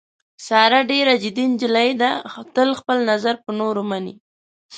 ساره 0.45 0.79
ډېره 0.91 1.13
ضدي 1.23 1.45
نجیلۍ 1.53 1.89
ده، 2.01 2.11
تل 2.55 2.69
خپل 2.79 2.97
نظر 3.11 3.35
په 3.43 3.51
نورو 3.59 3.81
مني. 3.89 4.15